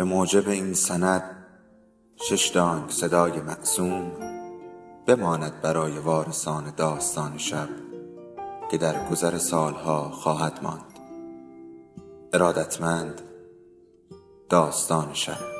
[0.00, 1.22] به موجب این سند
[2.16, 4.12] شش دانگ صدای معصوم
[5.06, 7.68] بماند برای وارثان داستان شب
[8.70, 10.98] که در گذر سالها خواهد ماند.
[12.32, 13.22] ارادتمند
[14.48, 15.59] داستان شب.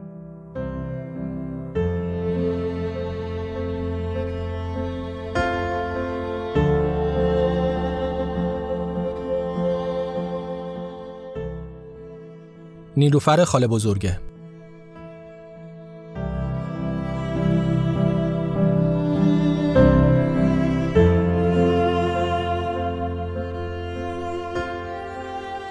[13.01, 14.19] نیلوفر خاله بزرگه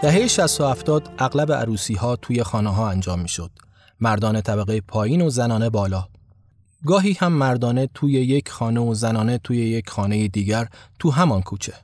[0.03, 3.51] دهه 60 و 70 اغلب عروسی ها توی خانه ها انجام می شد.
[4.01, 6.09] مردان طبقه پایین و زنانه بالا.
[6.87, 11.75] گاهی هم مردانه توی یک خانه و زنانه توی یک خانه دیگر تو همان کوچه.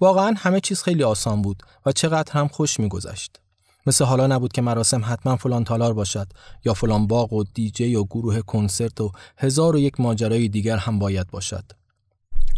[0.00, 3.43] واقعا همه چیز خیلی آسان بود و چقدر هم خوش میگذشت.
[3.86, 6.28] مثل حالا نبود که مراسم حتما فلان تالار باشد
[6.64, 10.98] یا فلان باغ و دیجی یا گروه کنسرت و هزار و یک ماجرای دیگر هم
[10.98, 11.64] باید باشد.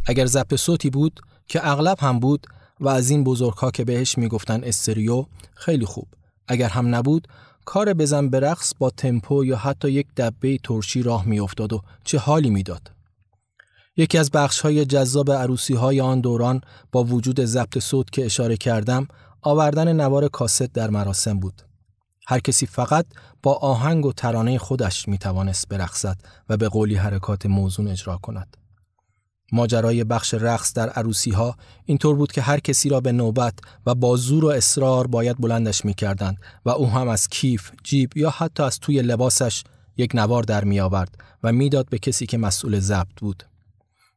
[0.07, 2.47] اگر ضبط صوتی بود که اغلب هم بود
[2.81, 6.09] و از این بزرگها که بهش می‌گفتن استریو خیلی خوب.
[6.49, 7.29] اگر هم نبود
[7.65, 12.19] کار بزن به رقص با تمپو یا حتی یک دبه ترشی راه میافتاد و چه
[12.19, 12.91] حالی می‌داد.
[13.97, 16.61] یکی از بخش های جذاب عروسی های آن دوران
[16.93, 19.09] با وجود ضبط صوت که اشاره کردم
[19.47, 21.63] آوردن نوار کاست در مراسم بود.
[22.27, 23.07] هر کسی فقط
[23.43, 26.17] با آهنگ و ترانه خودش می توانست برقصد
[26.49, 28.57] و به قولی حرکات موزون اجرا کند.
[29.53, 33.55] ماجرای بخش رقص در عروسی ها اینطور بود که هر کسی را به نوبت
[33.87, 38.17] و با زور و اصرار باید بلندش می کردند و او هم از کیف، جیب
[38.17, 39.65] یا حتی از توی لباسش
[39.97, 43.45] یک نوار در می آورد و می‌داد به کسی که مسئول ضبط بود.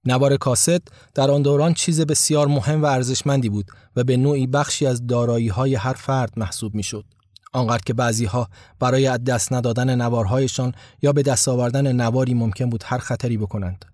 [0.09, 0.81] نوار کاست
[1.15, 3.65] در آن دوران چیز بسیار مهم و ارزشمندی بود
[3.95, 7.05] و به نوعی بخشی از دارایی های هر فرد محسوب می شد.
[7.53, 8.49] آنقدر که بعضی ها
[8.79, 13.85] برای از دست ندادن نوارهایشان یا به دست آوردن نواری ممکن بود هر خطری بکنند.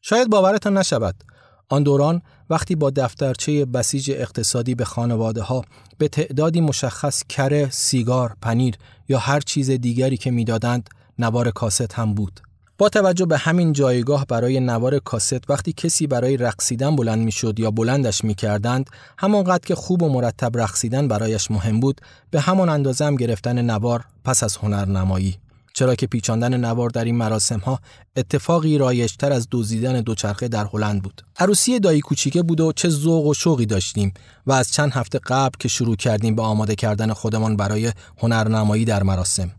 [0.00, 1.24] شاید باورتان نشود.
[1.68, 5.64] آن دوران وقتی با دفترچه بسیج اقتصادی به خانواده ها
[5.98, 8.74] به تعدادی مشخص کره، سیگار، پنیر
[9.08, 12.40] یا هر چیز دیگری که می‌دادند نوار کاست هم بود.
[12.78, 17.70] با توجه به همین جایگاه برای نوار کاست وقتی کسی برای رقصیدن بلند می‌شد یا
[17.70, 23.16] بلندش می‌کردند همانقدر که خوب و مرتب رقصیدن برایش مهم بود به همان اندازه هم
[23.16, 25.38] گرفتن نوار پس از هنرنمایی.
[25.74, 27.80] چرا که پیچاندن نوار در این مراسم ها
[28.16, 31.22] اتفاقی رایشتر از دزدیدن دوچرخه در هلند بود.
[31.38, 34.14] عروسی دایی کوچیکه بود و چه ذوق و شوقی داشتیم
[34.46, 39.02] و از چند هفته قبل که شروع کردیم به آماده کردن خودمان برای هنرنمایی در
[39.02, 39.50] مراسم.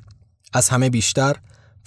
[0.53, 1.35] از همه بیشتر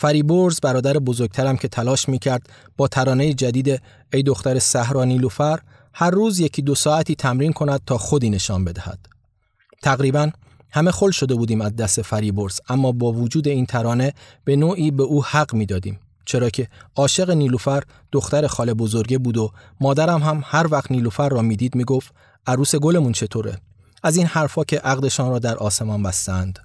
[0.01, 3.83] فریبرز برادر بزرگترم که تلاش می‌کرد با ترانه جدید
[4.13, 5.59] ای دختر صحرا نیلوفر
[5.95, 8.99] هر روز یکی دو ساعتی تمرین کند تا خودی نشان بدهد.
[9.83, 10.31] تقریبا
[10.71, 14.13] همه خل شده بودیم از دست فریبرز اما با وجود این ترانه
[14.45, 17.83] به نوعی به او حق می‌دادیم چرا که عاشق نیلوفر
[18.13, 19.51] دختر خاله بزرگه بود و
[19.81, 22.15] مادرم هم هر وقت نیلوفر را می‌دید می‌گفت
[22.47, 23.59] عروس گلمون چطوره؟
[24.03, 26.59] از این حرفا که عقدشان را در آسمان بستند.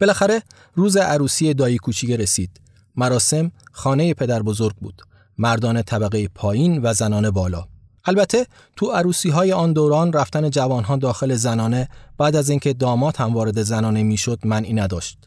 [0.00, 0.42] بالاخره
[0.74, 2.60] روز عروسی دایی کوچیک رسید.
[2.96, 5.02] مراسم خانه پدر بزرگ بود.
[5.38, 7.64] مردان طبقه پایین و زنان بالا.
[8.04, 8.46] البته
[8.76, 11.88] تو عروسی های آن دوران رفتن جوانها داخل زنانه
[12.18, 15.18] بعد از اینکه داماد هم وارد زنانه می‌شد منعی نداشت.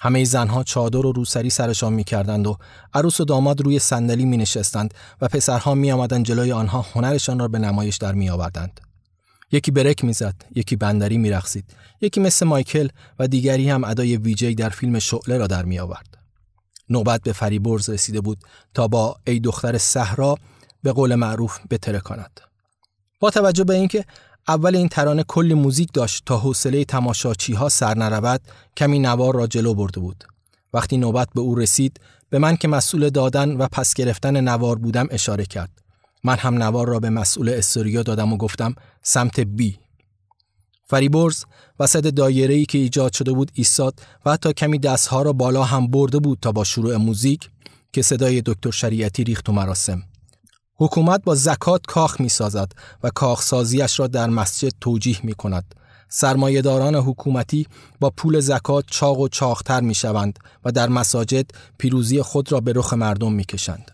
[0.00, 2.56] همه زنها چادر و روسری سرشان می‌کردند و
[2.94, 7.48] عروس و داماد روی صندلی می نشستند و پسرها می آمدند جلوی آنها هنرشان را
[7.48, 8.80] به نمایش در می آوردند.
[9.52, 11.64] یکی برک می‌زد، یکی بندری میرقصید،
[12.00, 12.88] یکی مثل مایکل
[13.18, 16.25] و دیگری هم ادای ویجی در فیلم شعله را در می آورد.
[16.90, 18.38] نوبت به فریبرز رسیده بود
[18.74, 20.36] تا با ای دختر صحرا
[20.82, 22.40] به قول معروف بتره کند.
[23.20, 24.04] با توجه به اینکه
[24.48, 28.40] اول این ترانه کلی موزیک داشت تا حوصله تماشاچی ها سر نرود
[28.76, 30.24] کمی نوار را جلو برده بود.
[30.74, 32.00] وقتی نوبت به او رسید
[32.30, 35.70] به من که مسئول دادن و پس گرفتن نوار بودم اشاره کرد.
[36.24, 39.78] من هم نوار را به مسئول استوریا دادم و گفتم سمت بی
[40.86, 41.44] فریبرز
[41.80, 46.18] وسط دایره‌ای که ایجاد شده بود ایستاد و حتی کمی دستها را بالا هم برده
[46.18, 47.50] بود تا با شروع موزیک
[47.92, 50.02] که صدای دکتر شریعتی ریخت و مراسم
[50.78, 52.72] حکومت با زکات کاخ می سازد
[53.02, 55.74] و کاخسازیش را در مسجد توجیه می کند.
[56.08, 57.66] سرمایهداران حکومتی
[58.00, 61.46] با پول زکات چاق و چاختر می شوند و در مساجد
[61.78, 63.90] پیروزی خود را به رخ مردم می کشند.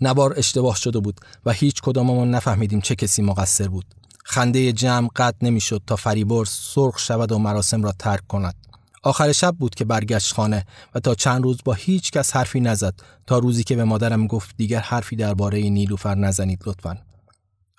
[0.00, 3.84] نبار اشتباه شده بود و هیچ کداممان نفهمیدیم چه کسی مقصر بود.
[4.28, 8.54] خنده جمع قطع نمی‌شد تا فریبرز سرخ شود و مراسم را ترک کند.
[9.02, 12.94] آخر شب بود که برگشت خانه و تا چند روز با هیچ کس حرفی نزد
[13.26, 16.98] تا روزی که به مادرم گفت دیگر حرفی درباره نیلوفر نزنید لطفا.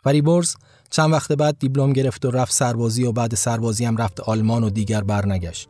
[0.04, 0.56] فریبرز
[0.90, 4.70] چند وقت بعد دیپلم گرفت و رفت سربازی و بعد سربازی هم رفت آلمان و
[4.70, 5.70] دیگر برنگشت.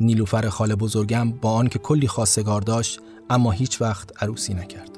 [0.00, 3.00] نیلوفر خاله بزرگم با آنکه کلی خواستگار داشت
[3.30, 4.97] اما هیچ وقت عروسی نکرد.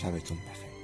[0.00, 0.79] sabes dónde hacer.